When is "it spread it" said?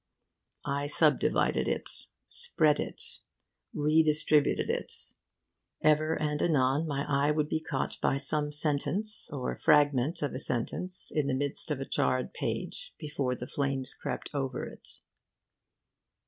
1.67-3.19